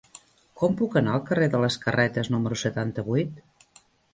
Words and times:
Com 0.61 0.77
puc 0.79 0.95
anar 1.01 1.13
al 1.17 1.21
carrer 1.27 1.49
de 1.55 1.61
les 1.65 1.77
Carretes 1.85 2.33
número 2.37 2.59
setanta-vuit? 2.63 3.45